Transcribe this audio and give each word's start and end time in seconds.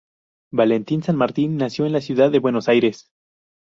Valentín 0.51 1.03
San 1.03 1.15
Martín 1.15 1.57
nació 1.57 1.85
en 1.85 1.93
la 1.93 2.01
ciudad 2.01 2.31
de 2.31 2.39
Buenos 2.39 2.67
Aires. 2.69 3.11